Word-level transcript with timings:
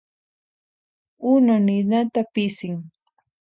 Unu 1.31 1.55
ninata 1.65 2.21
sipin. 2.47 2.75